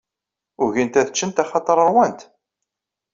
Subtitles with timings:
[0.63, 2.21] Ugint ad ččent axaṭer rwant.